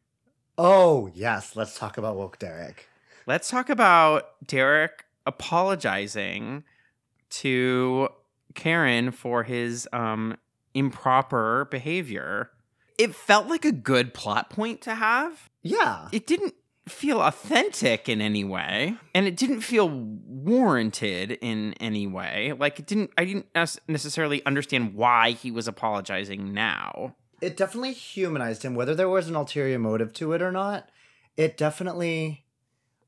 Oh, 0.58 1.12
yes. 1.14 1.56
Let's 1.56 1.78
talk 1.78 1.98
about 1.98 2.16
Woke 2.16 2.40
Derek. 2.40 2.88
Let's 3.28 3.50
talk 3.50 3.70
about 3.70 4.46
Derek 4.46 5.06
apologizing 5.26 6.64
to 7.30 8.10
Karen 8.54 9.12
for 9.12 9.44
his 9.44 9.88
um 9.92 10.38
improper 10.74 11.68
behavior. 11.72 12.52
It 12.98 13.16
felt 13.16 13.48
like 13.48 13.66
a 13.66 13.72
good 13.72 14.14
plot 14.14 14.50
point 14.50 14.82
to 14.82 14.96
have. 14.96 15.50
Yeah. 15.64 16.08
It 16.12 16.28
didn't 16.28 16.54
feel 16.88 17.20
authentic 17.20 18.08
in 18.08 18.22
any 18.22 18.44
way, 18.44 18.96
and 19.14 19.26
it 19.26 19.36
didn't 19.36 19.62
feel 19.62 19.90
warranted 19.90 21.32
in 21.42 21.74
any 21.74 22.08
way. 22.08 22.54
Like 22.58 22.80
it 22.80 22.86
didn't 22.86 23.12
I 23.18 23.26
didn't 23.26 23.48
necessarily 23.88 24.46
understand 24.46 24.94
why 24.94 25.32
he 25.32 25.52
was 25.52 25.68
apologizing 25.68 26.54
now. 26.54 27.16
It 27.42 27.58
definitely 27.58 27.94
humanized 27.94 28.64
him, 28.64 28.76
whether 28.76 28.96
there 28.96 29.10
was 29.10 29.28
an 29.28 29.36
ulterior 29.36 29.80
motive 29.80 30.14
to 30.14 30.34
it 30.34 30.42
or 30.42 30.52
not. 30.52 30.90
It 31.36 31.58
definitely 31.58 32.45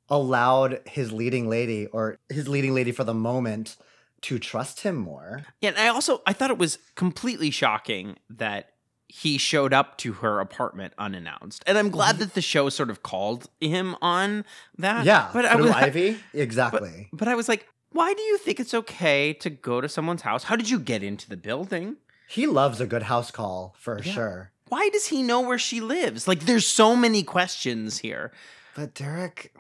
allowed 0.09 0.81
his 0.85 1.11
leading 1.11 1.49
lady 1.49 1.87
or 1.87 2.19
his 2.29 2.47
leading 2.47 2.73
lady 2.73 2.91
for 2.91 3.03
the 3.03 3.13
moment 3.13 3.77
to 4.21 4.39
trust 4.39 4.81
him 4.81 4.95
more. 4.95 5.45
Yeah, 5.61 5.69
and 5.69 5.77
I 5.77 5.87
also 5.89 6.21
I 6.25 6.33
thought 6.33 6.49
it 6.49 6.57
was 6.57 6.79
completely 6.95 7.51
shocking 7.51 8.17
that 8.29 8.71
he 9.09 9.37
showed 9.37 9.73
up 9.73 9.97
to 9.99 10.13
her 10.13 10.39
apartment 10.39 10.93
unannounced. 10.97 11.63
And 11.65 11.77
I'm 11.77 11.89
glad 11.89 12.15
mm-hmm. 12.15 12.19
that 12.25 12.33
the 12.33 12.41
show 12.41 12.69
sort 12.69 12.89
of 12.89 13.03
called 13.03 13.47
him 13.61 13.95
on 14.01 14.43
that. 14.77 15.05
Yeah, 15.05 15.29
but 15.33 15.45
I 15.45 15.55
was 15.55 15.71
Ivy, 15.75 16.17
exactly. 16.33 17.07
But, 17.11 17.19
but 17.19 17.27
I 17.27 17.35
was 17.35 17.47
like, 17.47 17.67
why 17.91 18.13
do 18.13 18.21
you 18.21 18.37
think 18.37 18.59
it's 18.59 18.73
okay 18.73 19.33
to 19.33 19.49
go 19.49 19.79
to 19.79 19.87
someone's 19.87 20.23
house? 20.23 20.43
How 20.43 20.55
did 20.55 20.69
you 20.69 20.79
get 20.79 21.03
into 21.03 21.29
the 21.29 21.37
building? 21.37 21.97
He 22.27 22.45
loves 22.45 22.81
a 22.81 22.85
good 22.85 23.03
house 23.03 23.31
call 23.31 23.75
for 23.79 24.01
Yeah. 24.03 24.13
sure. 24.13 24.51
Why 24.67 24.89
does 24.89 25.07
he 25.07 25.23
know 25.23 25.39
where 25.39 25.57
she 25.57 25.79
lives? 25.79 26.27
Like 26.27 26.41
there's 26.41 26.67
so 26.67 26.95
many 26.95 27.23
questions 27.23 27.99
here. 27.99 28.33
But 28.75 28.93
Derek, 28.93 29.53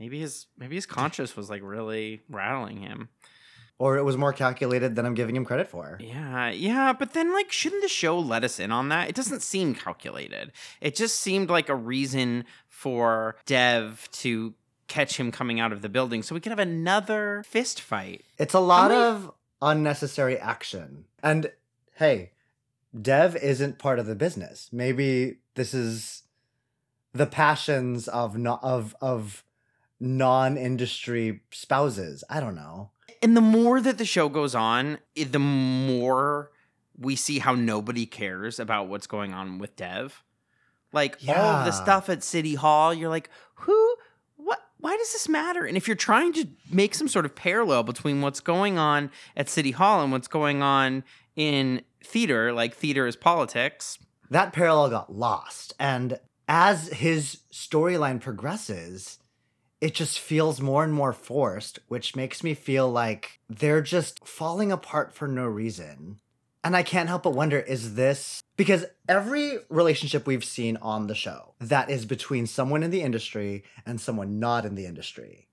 Maybe 0.00 0.18
his 0.18 0.46
maybe 0.58 0.74
his 0.74 0.86
conscience 0.86 1.36
was 1.36 1.48
like 1.50 1.60
really 1.62 2.22
rattling 2.28 2.78
him. 2.78 3.10
or 3.78 3.96
it 3.96 4.04
was 4.04 4.16
more 4.16 4.32
calculated 4.32 4.94
than 4.96 5.06
I'm 5.06 5.14
giving 5.14 5.36
him 5.36 5.44
credit 5.44 5.68
for. 5.68 5.98
Yeah, 6.00 6.50
yeah, 6.50 6.92
but 6.92 7.12
then 7.12 7.32
like 7.32 7.52
shouldn't 7.52 7.82
the 7.82 7.88
show 7.88 8.18
let 8.18 8.42
us 8.42 8.58
in 8.58 8.72
on 8.72 8.88
that? 8.88 9.08
It 9.10 9.14
doesn't 9.14 9.42
seem 9.42 9.74
calculated. 9.74 10.52
It 10.80 10.96
just 10.96 11.18
seemed 11.18 11.50
like 11.50 11.68
a 11.68 11.74
reason 11.74 12.44
for 12.68 13.36
Dev 13.46 14.08
to 14.12 14.54
catch 14.88 15.18
him 15.18 15.30
coming 15.30 15.60
out 15.60 15.70
of 15.72 15.82
the 15.82 15.88
building 15.88 16.22
so 16.22 16.34
we 16.34 16.40
could 16.40 16.50
have 16.50 16.58
another 16.58 17.44
fist 17.46 17.80
fight. 17.80 18.24
It's 18.38 18.54
a 18.54 18.60
lot 18.60 18.90
many- 18.90 19.02
of 19.02 19.32
unnecessary 19.62 20.38
action. 20.38 21.04
And 21.22 21.52
hey, 21.96 22.32
Dev 23.00 23.36
isn't 23.36 23.78
part 23.78 23.98
of 23.98 24.06
the 24.06 24.14
business. 24.16 24.68
Maybe 24.72 25.36
this 25.54 25.74
is 25.74 26.22
the 27.12 27.26
passions 27.26 28.08
of 28.08 28.36
not 28.38 28.60
of 28.64 28.96
of 29.00 29.44
non-industry 30.00 31.42
spouses. 31.52 32.24
I 32.28 32.40
don't 32.40 32.56
know. 32.56 32.90
And 33.22 33.36
the 33.36 33.42
more 33.42 33.80
that 33.80 33.98
the 33.98 34.04
show 34.04 34.28
goes 34.28 34.54
on, 34.54 34.98
the 35.14 35.38
more 35.38 36.50
we 36.98 37.16
see 37.16 37.38
how 37.38 37.54
nobody 37.54 38.06
cares 38.06 38.58
about 38.58 38.88
what's 38.88 39.06
going 39.06 39.32
on 39.32 39.58
with 39.58 39.76
Dev. 39.76 40.22
Like 40.92 41.18
all 41.28 41.34
of 41.34 41.64
the 41.66 41.72
stuff 41.72 42.08
at 42.08 42.22
City 42.22 42.54
Hall, 42.54 42.92
you're 42.92 43.08
like, 43.08 43.30
who 43.54 43.96
what 44.36 44.58
why 44.78 44.96
does 44.96 45.12
this 45.12 45.28
matter? 45.28 45.64
And 45.64 45.76
if 45.76 45.86
you're 45.86 45.96
trying 45.96 46.32
to 46.32 46.48
make 46.70 46.94
some 46.94 47.08
sort 47.08 47.24
of 47.24 47.34
parallel 47.34 47.84
between 47.84 48.22
what's 48.22 48.40
going 48.40 48.78
on 48.78 49.10
at 49.36 49.48
City 49.48 49.70
Hall 49.70 50.02
and 50.02 50.10
what's 50.10 50.28
going 50.28 50.62
on 50.62 51.04
in 51.36 51.82
theater, 52.02 52.52
like 52.52 52.74
theater 52.74 53.06
is 53.06 53.16
politics, 53.16 53.98
That 54.30 54.52
parallel 54.52 54.90
got 54.90 55.12
lost. 55.12 55.74
And 55.78 56.18
as 56.48 56.88
his 56.88 57.40
storyline 57.52 58.20
progresses, 58.20 59.18
it 59.80 59.94
just 59.94 60.18
feels 60.18 60.60
more 60.60 60.84
and 60.84 60.92
more 60.92 61.12
forced, 61.12 61.78
which 61.88 62.14
makes 62.14 62.44
me 62.44 62.54
feel 62.54 62.90
like 62.90 63.40
they're 63.48 63.80
just 63.80 64.26
falling 64.26 64.70
apart 64.70 65.12
for 65.14 65.26
no 65.26 65.46
reason. 65.46 66.20
And 66.62 66.76
I 66.76 66.82
can't 66.82 67.08
help 67.08 67.22
but 67.22 67.32
wonder 67.32 67.58
is 67.58 67.94
this 67.94 68.42
because 68.56 68.84
every 69.08 69.58
relationship 69.70 70.26
we've 70.26 70.44
seen 70.44 70.76
on 70.78 71.06
the 71.06 71.14
show 71.14 71.54
that 71.58 71.88
is 71.88 72.04
between 72.04 72.46
someone 72.46 72.82
in 72.82 72.90
the 72.90 73.00
industry 73.00 73.64
and 73.86 73.98
someone 73.98 74.38
not 74.38 74.66
in 74.66 74.74
the 74.74 74.84
industry 74.84 75.48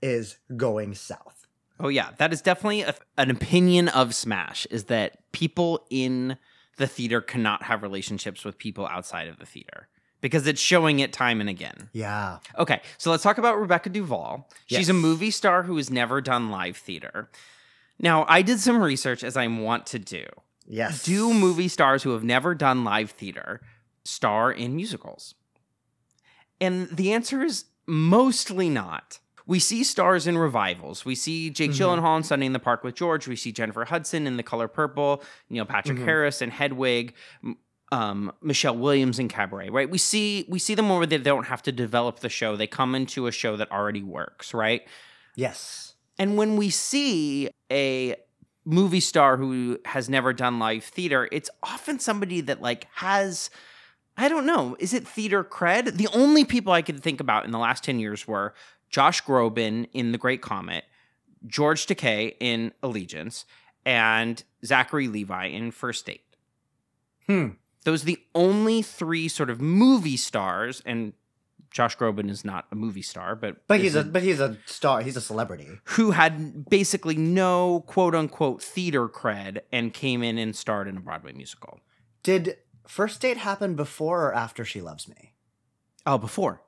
is 0.00 0.38
going 0.56 0.94
south. 0.94 1.46
Oh 1.78 1.88
yeah, 1.88 2.10
that 2.16 2.32
is 2.32 2.40
definitely 2.40 2.82
a, 2.82 2.94
an 3.18 3.30
opinion 3.30 3.88
of 3.88 4.14
Smash 4.14 4.66
is 4.66 4.84
that 4.84 5.18
people 5.32 5.86
in 5.90 6.38
the 6.78 6.86
theater 6.86 7.20
cannot 7.20 7.64
have 7.64 7.82
relationships 7.82 8.44
with 8.44 8.56
people 8.56 8.86
outside 8.86 9.28
of 9.28 9.38
the 9.38 9.46
theater 9.46 9.88
because 10.20 10.46
it's 10.46 10.60
showing 10.60 10.98
it 11.00 11.12
time 11.12 11.40
and 11.40 11.48
again. 11.48 11.88
Yeah. 11.92 12.38
Okay, 12.58 12.80
so 12.96 13.10
let's 13.10 13.22
talk 13.22 13.38
about 13.38 13.58
Rebecca 13.60 13.88
Duvall. 13.90 14.48
She's 14.66 14.88
a 14.88 14.92
movie 14.94 15.30
star 15.30 15.62
who 15.64 15.76
has 15.76 15.90
never 15.90 16.20
done 16.20 16.50
live 16.50 16.76
theater. 16.76 17.30
Now, 18.00 18.24
I 18.28 18.42
did 18.42 18.60
some 18.60 18.80
research 18.82 19.24
as 19.24 19.36
I 19.36 19.46
want 19.46 19.86
to 19.88 19.98
do. 19.98 20.24
Yes. 20.66 21.02
Do 21.04 21.32
movie 21.32 21.68
stars 21.68 22.02
who 22.02 22.10
have 22.10 22.22
never 22.24 22.54
done 22.54 22.84
live 22.84 23.10
theater 23.12 23.60
star 24.04 24.52
in 24.52 24.76
musicals? 24.76 25.34
And 26.60 26.88
the 26.90 27.12
answer 27.12 27.42
is 27.42 27.64
mostly 27.86 28.68
not. 28.68 29.18
We 29.46 29.58
see 29.60 29.82
stars 29.82 30.26
in 30.26 30.36
revivals. 30.36 31.04
We 31.06 31.14
see 31.14 31.48
Jake 31.48 31.70
Mhm. 31.70 31.74
Gyllenhaal 32.02 32.18
in 32.18 32.22
Sunday 32.22 32.44
in 32.46 32.52
the 32.52 32.58
Park 32.58 32.84
with 32.84 32.94
George. 32.94 33.26
We 33.26 33.34
see 33.36 33.50
Jennifer 33.50 33.86
Hudson 33.86 34.26
in 34.26 34.36
The 34.36 34.42
Color 34.42 34.68
Purple, 34.68 35.22
Neil 35.48 35.64
Patrick 35.64 35.96
Mhm. 35.98 36.04
Harris 36.04 36.42
in 36.42 36.50
Hedwig. 36.50 37.14
Um, 37.90 38.32
Michelle 38.42 38.76
Williams 38.76 39.18
in 39.18 39.28
Cabaret, 39.28 39.70
right? 39.70 39.88
We 39.88 39.96
see 39.96 40.44
we 40.48 40.58
see 40.58 40.74
them 40.74 40.90
where 40.90 41.06
they 41.06 41.16
don't 41.16 41.46
have 41.46 41.62
to 41.62 41.72
develop 41.72 42.20
the 42.20 42.28
show; 42.28 42.54
they 42.54 42.66
come 42.66 42.94
into 42.94 43.26
a 43.26 43.32
show 43.32 43.56
that 43.56 43.70
already 43.72 44.02
works, 44.02 44.52
right? 44.52 44.86
Yes. 45.34 45.94
And 46.18 46.36
when 46.36 46.56
we 46.56 46.68
see 46.68 47.48
a 47.70 48.16
movie 48.64 49.00
star 49.00 49.36
who 49.38 49.78
has 49.86 50.10
never 50.10 50.32
done 50.32 50.58
live 50.58 50.84
theater, 50.84 51.28
it's 51.32 51.48
often 51.62 51.98
somebody 51.98 52.42
that 52.42 52.60
like 52.60 52.86
has 52.96 53.48
I 54.18 54.28
don't 54.28 54.46
know, 54.46 54.76
is 54.80 54.92
it 54.92 55.06
theater 55.06 55.44
cred? 55.44 55.92
The 55.96 56.08
only 56.12 56.44
people 56.44 56.72
I 56.72 56.82
could 56.82 57.00
think 57.00 57.20
about 57.20 57.44
in 57.44 57.52
the 57.52 57.58
last 57.58 57.84
10 57.84 58.00
years 58.00 58.26
were 58.26 58.52
Josh 58.90 59.22
Groban 59.22 59.88
in 59.92 60.10
The 60.10 60.18
Great 60.18 60.42
Comet, 60.42 60.84
George 61.46 61.86
Takei 61.86 62.34
in 62.40 62.72
Allegiance, 62.82 63.44
and 63.86 64.42
Zachary 64.64 65.06
Levi 65.06 65.46
in 65.46 65.70
First 65.70 66.04
Date. 66.04 66.24
Hmm. 67.28 67.50
Those 67.88 68.02
are 68.02 68.06
the 68.06 68.20
only 68.34 68.82
three 68.82 69.28
sort 69.28 69.48
of 69.48 69.62
movie 69.62 70.18
stars, 70.18 70.82
and 70.84 71.14
Josh 71.70 71.96
Groban 71.96 72.28
is 72.28 72.44
not 72.44 72.66
a 72.70 72.74
movie 72.74 73.00
star, 73.00 73.34
but 73.34 73.66
But 73.66 73.80
he's 73.80 73.94
a 73.94 74.04
but 74.04 74.22
he's 74.22 74.40
a 74.40 74.58
star. 74.66 75.00
He's 75.00 75.16
a 75.16 75.22
celebrity. 75.22 75.80
who 75.84 76.10
had 76.10 76.68
basically 76.68 77.16
no 77.16 77.82
quote 77.86 78.14
unquote 78.14 78.62
theater 78.62 79.08
cred 79.08 79.60
and 79.72 79.94
came 79.94 80.22
in 80.22 80.36
and 80.36 80.54
starred 80.54 80.86
in 80.86 80.98
a 80.98 81.00
Broadway 81.00 81.32
musical. 81.32 81.80
Did 82.22 82.58
first 82.86 83.22
date 83.22 83.38
happen 83.38 83.74
before 83.74 84.26
or 84.26 84.34
after 84.34 84.66
She 84.66 84.82
Loves 84.82 85.08
Me? 85.08 85.32
Oh, 86.04 86.18
before. 86.18 86.60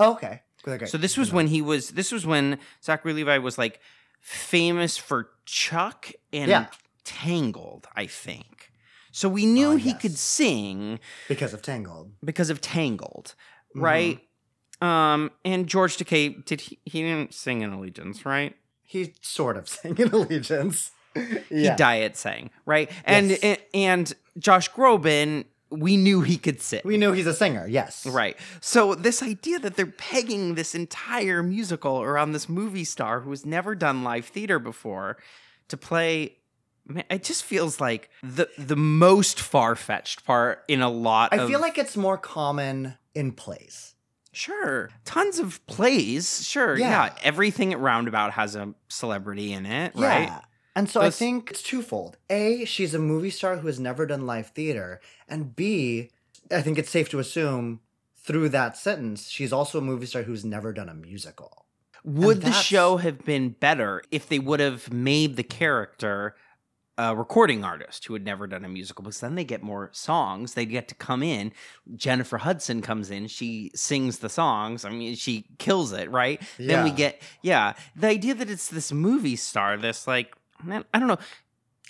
Oh, 0.00 0.14
okay. 0.14 0.42
Okay. 0.66 0.86
So 0.86 0.98
this 0.98 1.16
was 1.16 1.32
when 1.32 1.46
he 1.46 1.62
was. 1.62 1.90
This 1.90 2.10
was 2.10 2.26
when 2.26 2.58
Zachary 2.82 3.12
Levi 3.12 3.38
was 3.38 3.58
like 3.58 3.78
famous 4.20 4.96
for 4.98 5.30
Chuck 5.46 6.10
and 6.32 6.50
Yeah. 6.50 6.66
Tangled, 7.04 7.86
I 7.94 8.06
think. 8.06 8.72
So 9.18 9.28
we 9.28 9.46
knew 9.46 9.72
Ah, 9.72 9.76
he 9.76 9.90
yes. 9.90 10.00
could 10.00 10.16
sing 10.16 11.00
because 11.26 11.52
of 11.52 11.60
Tangled. 11.60 12.12
because 12.24 12.50
of 12.50 12.60
Tangled, 12.60 13.34
Mhm. 13.76 13.82
right? 13.82 14.20
Um, 14.80 15.32
and 15.44 15.66
George 15.66 15.96
Takei 15.96 16.44
did 16.44 16.60
he? 16.60 16.78
He 16.84 17.02
didn't 17.02 17.34
sing 17.34 17.62
in 17.62 17.72
Allegiance, 17.72 18.24
right? 18.24 18.54
He 18.84 19.14
sort 19.20 19.56
of 19.56 19.68
sang 19.76 19.96
in 19.98 20.08
Allegiance. 20.10 20.92
He 21.48 21.64
yeah. 21.64 21.74
diet 21.74 22.16
sang, 22.16 22.50
right? 22.64 22.88
And, 23.04 23.30
Yes. 23.30 23.40
and 23.42 23.58
and 23.74 24.14
Josh 24.38 24.70
Groban, 24.70 25.46
we 25.68 25.96
knew 25.96 26.20
he 26.20 26.36
could 26.38 26.60
sing. 26.62 26.82
We 26.84 26.96
knew 26.96 27.10
he's 27.12 27.26
a 27.26 27.34
singer. 27.34 27.66
Yes. 27.66 28.06
Right. 28.06 28.36
So 28.60 28.94
this 28.94 29.20
idea 29.20 29.58
that 29.58 29.74
they're 29.74 29.86
pegging 30.12 30.54
this 30.54 30.76
entire 30.76 31.42
musical 31.42 32.00
around 32.02 32.32
this 32.32 32.48
movie 32.48 32.84
star 32.84 33.20
who 33.22 33.30
has 33.30 33.44
never 33.44 33.74
done 33.74 34.04
live 34.04 34.26
theater 34.26 34.60
before 34.60 35.16
to 35.66 35.76
play 35.76 36.37
man, 36.88 37.04
it 37.10 37.22
just 37.22 37.44
feels 37.44 37.80
like 37.80 38.10
the 38.22 38.48
the 38.58 38.76
most 38.76 39.40
far-fetched 39.40 40.24
part 40.24 40.64
in 40.68 40.82
a 40.82 40.90
lot 40.90 41.32
I 41.32 41.38
of 41.38 41.48
feel 41.48 41.60
like 41.60 41.78
it's 41.78 41.96
more 41.96 42.18
common 42.18 42.94
in 43.14 43.32
plays. 43.32 43.94
Sure. 44.32 44.90
Tons 45.04 45.38
of 45.38 45.64
plays. 45.66 46.46
Sure. 46.46 46.76
Yeah. 46.76 47.06
Yeah. 47.06 47.14
Everything 47.22 47.72
at 47.72 47.80
Roundabout 47.80 48.32
has 48.32 48.54
a 48.56 48.74
celebrity 48.88 49.52
in 49.52 49.66
it, 49.66 49.94
right? 49.94 50.28
Yeah. 50.28 50.40
And 50.76 50.88
so 50.88 51.00
I 51.00 51.10
think 51.10 51.50
it's 51.50 51.62
twofold. 51.62 52.18
A, 52.30 52.64
she's 52.64 52.94
a 52.94 53.00
movie 53.00 53.30
star 53.30 53.56
who 53.56 53.66
has 53.66 53.80
never 53.80 54.06
done 54.06 54.26
live 54.26 54.48
theater. 54.50 55.00
And 55.28 55.56
B, 55.56 56.10
I 56.52 56.62
think 56.62 56.78
it's 56.78 56.90
safe 56.90 57.08
to 57.10 57.18
assume 57.18 57.80
through 58.16 58.50
that 58.50 58.76
sentence, 58.76 59.28
she's 59.28 59.52
also 59.52 59.78
a 59.78 59.82
movie 59.82 60.06
star 60.06 60.22
who's 60.22 60.44
never 60.44 60.72
done 60.72 60.88
a 60.88 60.94
musical. 60.94 61.66
Would 62.04 62.42
the 62.42 62.52
show 62.52 62.98
have 62.98 63.24
been 63.24 63.50
better 63.50 64.02
if 64.12 64.28
they 64.28 64.38
would 64.38 64.60
have 64.60 64.92
made 64.92 65.34
the 65.34 65.42
character 65.42 66.36
a 66.98 67.16
recording 67.16 67.64
artist 67.64 68.04
who 68.04 68.12
had 68.12 68.24
never 68.24 68.46
done 68.46 68.64
a 68.64 68.68
musical? 68.68 69.04
Because 69.04 69.20
then 69.20 69.36
they 69.36 69.44
get 69.44 69.62
more 69.62 69.88
songs. 69.92 70.54
They 70.54 70.66
get 70.66 70.88
to 70.88 70.94
come 70.94 71.22
in. 71.22 71.52
Jennifer 71.94 72.38
Hudson 72.38 72.82
comes 72.82 73.10
in. 73.10 73.28
She 73.28 73.70
sings 73.74 74.18
the 74.18 74.28
songs. 74.28 74.84
I 74.84 74.90
mean, 74.90 75.14
she 75.14 75.46
kills 75.58 75.92
it, 75.92 76.10
right? 76.10 76.42
Yeah. 76.58 76.66
Then 76.66 76.84
we 76.84 76.90
get, 76.90 77.22
yeah, 77.40 77.74
the 77.96 78.08
idea 78.08 78.34
that 78.34 78.50
it's 78.50 78.68
this 78.68 78.92
movie 78.92 79.36
star, 79.36 79.76
this 79.76 80.06
like, 80.06 80.34
man, 80.62 80.84
I 80.92 80.98
don't 80.98 81.08
know. 81.08 81.18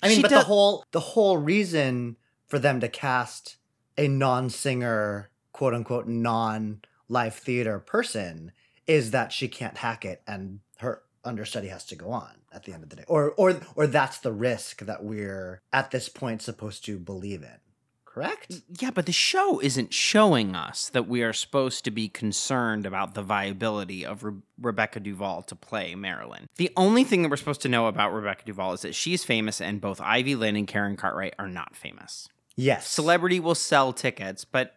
I 0.03 0.09
mean, 0.09 0.17
She 0.17 0.23
but 0.23 0.31
the 0.31 0.43
whole 0.43 0.85
the 0.93 1.01
whole 1.01 1.39
reason 1.39 2.17
for 2.47 2.59
them 2.59 2.79
to 2.81 2.89
cast 2.89 3.57
a 3.97 4.07
non-singer, 4.07 5.31
quote 5.53 5.75
unquote, 5.75 6.07
non-live 6.07 7.35
theater 7.35 7.81
person 7.81 8.53
is 8.87 9.11
that 9.11 9.33
she 9.33 9.49
can't 9.49 9.79
hack 9.79 10.05
it 10.05 10.23
and 10.27 10.61
her 10.79 11.03
understudy 11.25 11.69
has 11.69 11.85
to 11.87 11.97
go 11.97 12.11
on 12.11 12.31
at 12.53 12.65
the 12.65 12.73
end 12.73 12.83
of 12.83 12.91
the 12.91 12.97
day. 12.97 13.05
Or 13.09 13.33
or 13.33 13.61
or 13.75 13.87
that's 13.87 14.19
the 14.19 14.33
risk 14.33 14.81
that 14.81 15.05
we're 15.05 15.61
at 15.73 15.91
this 15.91 16.09
point 16.09 16.43
supposed 16.43 16.85
to 16.87 16.99
believe 16.99 17.43
in. 17.43 17.59
Correct? 18.05 18.63
Yeah, 18.81 18.91
but 18.91 19.07
the 19.07 19.13
show 19.13 19.61
isn't 19.61 19.95
showing 19.95 20.57
us 20.57 20.89
that 20.89 21.07
we 21.07 21.23
are 21.23 21.33
supposed 21.33 21.85
to 21.85 21.93
be 21.93 22.09
concerned 22.09 22.85
about 22.85 23.15
the 23.15 23.23
viability 23.23 24.05
of 24.05 24.25
Re- 24.25 24.33
Rebecca 24.61 24.99
Duvall 24.99 25.43
to 25.43 25.55
play 25.55 25.95
Marilyn. 25.95 26.49
The 26.57 26.73
only 26.77 27.05
thing 27.05 27.23
that 27.23 27.29
we're 27.29 27.37
supposed 27.37 27.63
to 27.63 27.69
know 27.69 27.87
about 27.87 28.13
Rebecca 28.13 28.45
Duvall 28.45 28.73
is 28.73 28.81
that 28.81 28.97
she's 28.97 29.25
famous 29.25 29.61
and 29.61 29.81
both 29.81 30.01
Ivy 30.01 30.35
Lynn 30.35 30.57
and 30.57 30.67
Karen 30.67 30.97
Cartwright 30.97 31.35
are 31.39 31.47
not 31.47 31.77
famous. 31.77 32.29
Yes. 32.57 32.89
Celebrity 32.89 33.39
will 33.39 33.55
sell 33.55 33.93
tickets, 33.93 34.45
but 34.45 34.75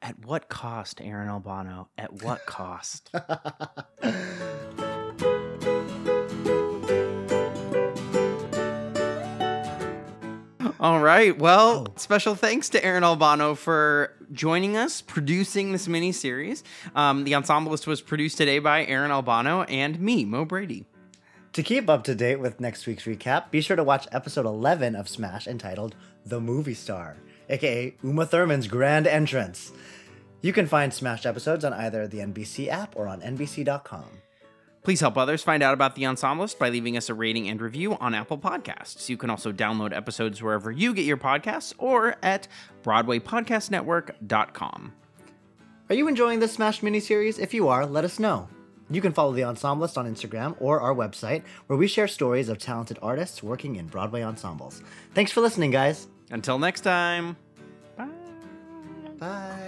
at 0.00 0.24
what 0.24 0.48
cost, 0.48 1.00
Aaron 1.02 1.28
Albano? 1.28 1.88
At 1.98 2.22
what 2.22 2.46
cost? 2.46 3.10
All 10.80 11.00
right. 11.00 11.36
Well, 11.36 11.88
special 11.96 12.36
thanks 12.36 12.68
to 12.68 12.84
Aaron 12.84 13.02
Albano 13.02 13.56
for 13.56 14.14
joining 14.30 14.76
us, 14.76 15.00
producing 15.02 15.72
this 15.72 15.88
mini 15.88 16.12
series. 16.12 16.62
Um, 16.94 17.24
the 17.24 17.32
Ensemblist 17.32 17.88
was 17.88 18.00
produced 18.00 18.38
today 18.38 18.60
by 18.60 18.86
Aaron 18.86 19.10
Albano 19.10 19.62
and 19.62 19.98
me, 19.98 20.24
Mo 20.24 20.44
Brady. 20.44 20.84
To 21.54 21.64
keep 21.64 21.88
up 21.88 22.04
to 22.04 22.14
date 22.14 22.36
with 22.38 22.60
next 22.60 22.86
week's 22.86 23.04
recap, 23.04 23.50
be 23.50 23.60
sure 23.60 23.74
to 23.74 23.82
watch 23.82 24.06
episode 24.12 24.46
11 24.46 24.94
of 24.94 25.08
Smash 25.08 25.48
entitled 25.48 25.96
The 26.24 26.40
Movie 26.40 26.74
Star, 26.74 27.16
aka 27.48 27.96
Uma 28.04 28.24
Thurman's 28.24 28.68
grand 28.68 29.08
entrance. 29.08 29.72
You 30.42 30.52
can 30.52 30.68
find 30.68 30.94
Smash 30.94 31.26
episodes 31.26 31.64
on 31.64 31.72
either 31.72 32.06
the 32.06 32.18
NBC 32.18 32.68
app 32.68 32.94
or 32.94 33.08
on 33.08 33.20
NBC.com. 33.20 34.04
Please 34.82 35.00
help 35.00 35.16
others 35.18 35.42
find 35.42 35.62
out 35.62 35.74
about 35.74 35.96
the 35.96 36.04
Ensemblist 36.04 36.58
by 36.58 36.70
leaving 36.70 36.96
us 36.96 37.10
a 37.10 37.14
rating 37.14 37.48
and 37.48 37.60
review 37.60 37.96
on 37.98 38.14
Apple 38.14 38.38
Podcasts. 38.38 39.08
You 39.08 39.16
can 39.16 39.30
also 39.30 39.52
download 39.52 39.92
episodes 39.94 40.42
wherever 40.42 40.70
you 40.70 40.94
get 40.94 41.04
your 41.04 41.16
podcasts 41.16 41.74
or 41.78 42.16
at 42.22 42.46
BroadwayPodcastNetwork.com. 42.84 44.92
Are 45.90 45.94
you 45.94 46.08
enjoying 46.08 46.40
this 46.40 46.52
Smash 46.52 46.80
miniseries? 46.80 47.38
If 47.38 47.54
you 47.54 47.68
are, 47.68 47.86
let 47.86 48.04
us 48.04 48.18
know. 48.18 48.48
You 48.90 49.02
can 49.02 49.12
follow 49.12 49.32
the 49.32 49.42
Ensemblist 49.42 49.98
on 49.98 50.12
Instagram 50.12 50.56
or 50.60 50.80
our 50.80 50.94
website, 50.94 51.42
where 51.66 51.78
we 51.78 51.86
share 51.86 52.08
stories 52.08 52.48
of 52.48 52.56
talented 52.58 52.98
artists 53.02 53.42
working 53.42 53.76
in 53.76 53.86
Broadway 53.86 54.22
ensembles. 54.22 54.82
Thanks 55.14 55.30
for 55.30 55.42
listening, 55.42 55.70
guys. 55.70 56.06
Until 56.30 56.58
next 56.58 56.80
time. 56.82 57.36
Bye. 57.96 58.08
Bye. 59.18 59.67